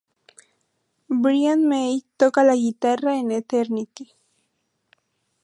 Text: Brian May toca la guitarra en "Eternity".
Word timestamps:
Brian 1.21 1.61
May 1.69 2.01
toca 2.17 2.43
la 2.43 2.55
guitarra 2.55 3.17
en 3.19 3.29
"Eternity". 3.29 4.11